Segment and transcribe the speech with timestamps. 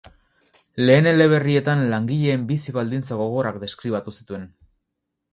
[0.85, 4.49] Lehen eleberrietan langileen bizi-baldintza gogorrak deskribatu zituen.